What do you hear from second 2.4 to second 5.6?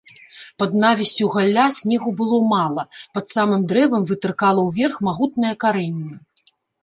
мала, пад самым дрэвам вытыркала ўверх магутнае